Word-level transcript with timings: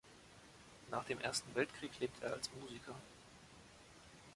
Nach 0.89 1.03
dem 1.05 1.19
Ersten 1.19 1.53
Weltkrieg 1.53 1.91
lebte 1.99 2.25
er 2.25 2.33
als 2.33 2.49
Musiker. 2.59 2.95